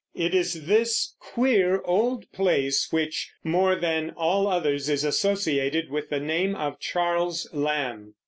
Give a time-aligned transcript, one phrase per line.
[0.15, 6.19] It is this queer old place which, more than all others, is associated with the
[6.19, 8.15] name of Charles Lamb.